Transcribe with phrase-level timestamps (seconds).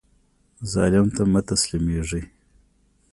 [0.71, 2.23] ظالم ته مه تسلیمیږئ